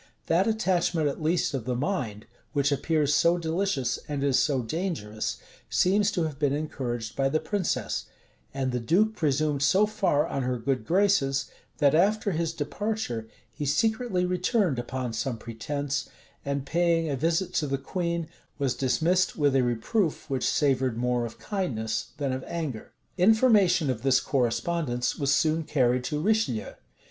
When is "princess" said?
7.39-8.05